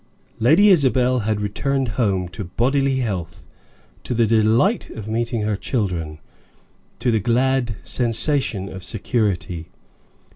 Lady 0.39 0.69
Isabel 0.69 1.19
had 1.19 1.39
returned 1.39 1.89
home 1.89 2.27
to 2.29 2.45
bodily 2.45 3.01
health, 3.01 3.45
to 4.03 4.15
the 4.15 4.25
delight 4.25 4.89
of 4.89 5.07
meeting 5.07 5.43
her 5.43 5.55
children, 5.55 6.17
to 6.97 7.11
the 7.11 7.19
glad 7.19 7.75
sensation 7.83 8.67
of 8.67 8.83
security. 8.83 9.69